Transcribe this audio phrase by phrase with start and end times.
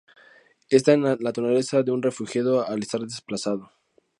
[0.71, 3.71] Está en la naturaleza de un refugiado el estar desplazado.